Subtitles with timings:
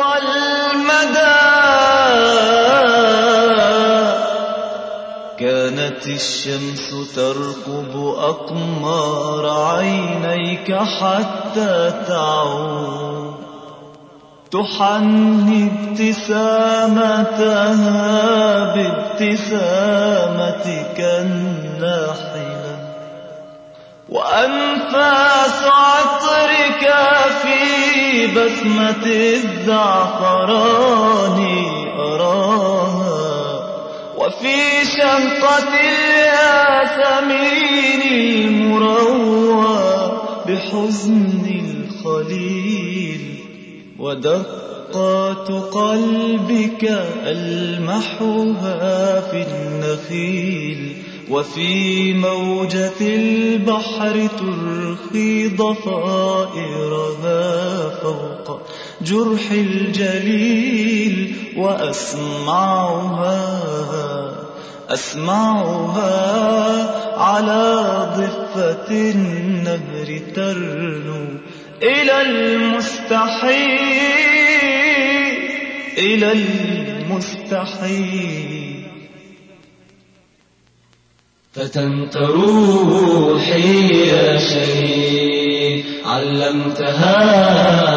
[0.00, 1.56] المدى.
[5.38, 13.06] كانت الشمس ترقب أقمار عينيك حتى تعود.
[14.52, 16.44] تحني ابتسامتها
[18.74, 19.70] بابتسامتك
[21.00, 22.76] الناحلة
[24.08, 26.94] وأنفاس عطرك
[27.42, 27.65] في
[28.26, 31.40] بسمة الزعفران
[31.98, 33.16] أراها.
[34.18, 34.56] وفي
[34.96, 38.02] شهقة الياسمين
[38.46, 40.12] المروى
[40.48, 41.44] بحزن
[42.04, 43.22] الخليل.
[43.98, 46.84] ودقات قلبك
[47.26, 50.96] ألمحها في النخيل.
[51.30, 56.90] وفي موجة البحر ترخي ضفائرها
[58.02, 58.60] فوق
[59.00, 63.36] جرح الجليل وأسمعها
[64.88, 66.10] أسمعها
[67.18, 67.84] على
[68.16, 71.26] ضفة النهر ترنو
[71.82, 73.66] إلى المستحيل
[75.98, 76.32] إلى
[77.52, 78.85] المستحيل.
[81.56, 85.84] فتنت روحي يا شهيد.
[86.06, 87.16] علمتها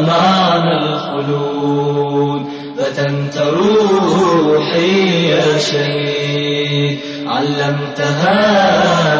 [0.00, 2.42] معنى الخلود.
[2.78, 6.98] فتنت روحي يا شهيد.
[7.26, 8.38] علمتها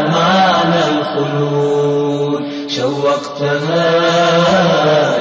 [0.08, 2.42] معنى الخلود.
[2.68, 3.88] شوقتها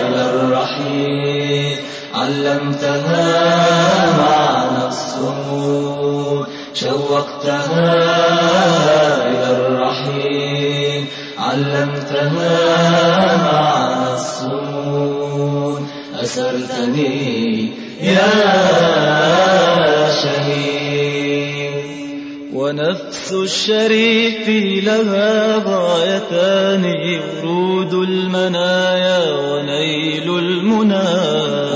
[0.02, 1.78] إلى الرحيل.
[2.16, 4.09] علمتها
[16.24, 18.32] أسرتني يا
[20.24, 20.80] شهيد.
[22.54, 24.50] ونفس الشريف
[24.86, 26.86] لها غايتان
[27.44, 31.10] ورود المنايا ونيل المنى.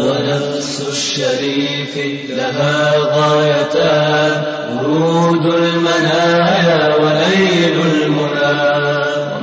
[0.08, 1.98] ونفس الشريف
[2.30, 4.44] لها غايتان
[4.78, 8.54] ورود المنايا ونيل المنى.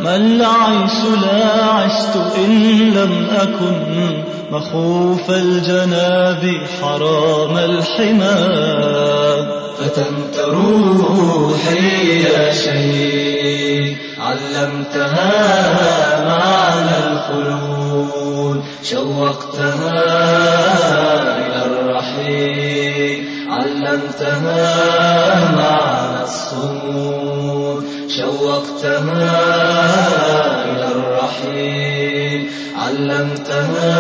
[0.01, 2.53] وما العيش لا عشت إن
[2.91, 8.37] لم أكن مخوف الجناب حرام الحمى
[9.79, 15.31] فتنت روحي يا شهيد علمتها
[16.25, 20.03] معنى الخلود شوقتها
[21.39, 21.60] إلى
[22.11, 24.65] الرحيل علمتها
[25.55, 27.85] معنى الصمود.
[28.09, 29.31] شوقتها
[30.65, 32.51] إلى الرحيل.
[32.77, 33.99] علمتها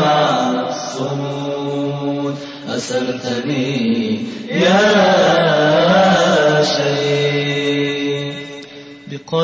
[0.00, 2.34] معنى الصمود.
[2.68, 3.85] أسرتني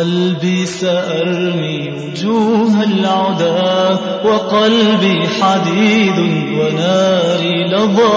[0.03, 6.19] بقلبي سأرمي وجوه العدا وقلبي حديد
[6.59, 8.13] وناري لظى.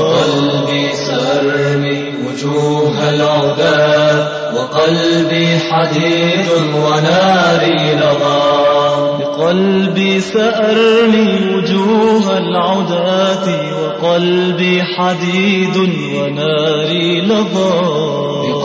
[0.00, 8.54] بقلبي سأرمي وجوه العدا وقلبي حديد وناري لظى.
[9.20, 13.46] بقلبي سأرمي وجوه العداة
[13.80, 15.76] وقلبي حديد
[16.16, 18.13] وناري لظى.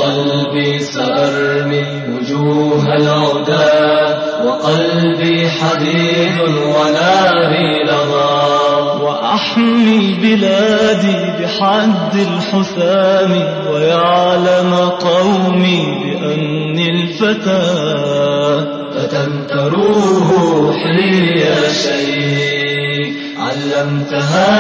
[0.10, 13.32] بقلبي سأرمي وجوه العدا وقلبي حديد وناري لظى وأحمي بلادي بحد الحسام
[13.72, 17.66] ويعلم قومي بأني الفتى.
[18.96, 24.52] فتنت روحي يا شيخ علمتها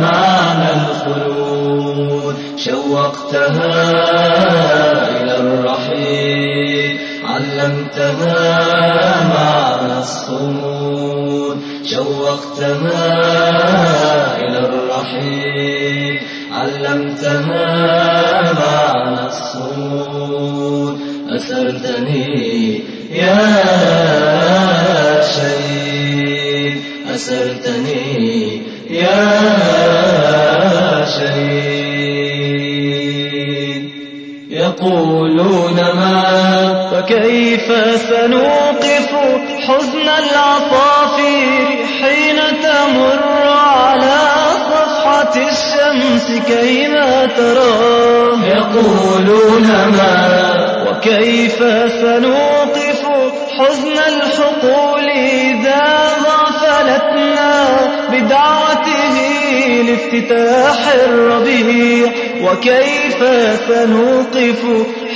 [0.00, 1.45] معنى الخلود.
[2.66, 3.78] شوقتها
[5.22, 8.40] إلى الرحيل علمتها
[9.34, 11.56] معنى الصمود.
[11.84, 13.02] شوقتها
[14.38, 16.20] إلى الرحيل
[16.52, 17.66] علمتها
[18.52, 21.00] معنى الصمود.
[21.36, 22.80] أسرتني
[23.12, 23.38] يا
[25.22, 26.76] شهيد
[27.14, 29.20] أسرتني يا
[31.18, 31.75] شهيد.
[34.50, 39.10] يقولون ما فكيف سنوقف
[39.68, 44.18] حزن العصافير حين تمر على
[44.70, 50.46] صفحة الشمس كيما تراه يقولون ما
[50.90, 51.58] وكيف
[51.92, 53.02] سنوقف
[53.58, 54.35] حزن الحقول
[60.06, 62.12] افتتاح الربيع
[62.42, 63.24] وكيف
[63.68, 64.64] سنوقف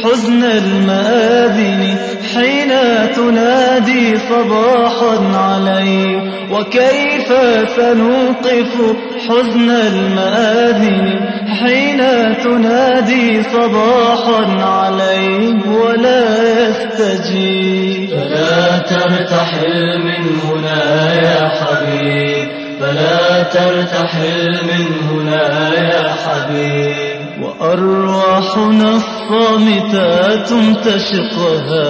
[0.04, 1.96] حزن المآذن
[2.34, 2.68] حين
[3.16, 7.28] تنادي صباحا علي وكيف
[7.76, 8.96] سنوقف
[9.28, 11.20] حزن المآذن
[11.60, 12.00] حين
[12.44, 16.24] تنادي صباحا علي ولا
[16.68, 22.59] يستجيب؟ فلا ترتحل من هنا يا حبيب.
[22.80, 27.20] فلا ترتحل من هنا يا حبيب.
[27.42, 30.50] وأرواحنا الصامتات
[30.84, 31.88] تشقها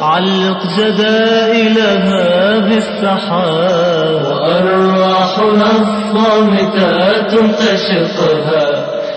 [0.00, 4.22] علق جدائلها بالسحاب.
[4.26, 8.65] وأرواحنا الصامتات تشقها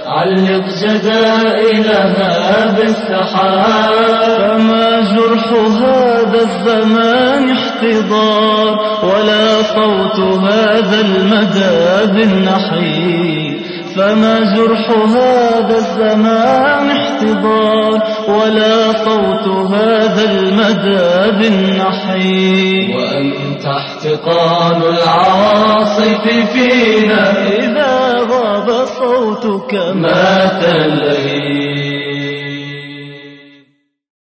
[0.06, 3.90] علق جدائلها بالسحاب
[4.40, 18.02] فما جرح هذا الزمان احتضار ولا صوت هذا المدى بالنحيب فما جرح هذا الزمان احتضار
[18.28, 27.48] ولا صوت هذا المدى بالنحيب وأنت احتقان العواصف فينا.
[27.48, 31.79] إذا غاب صوتك مات الليل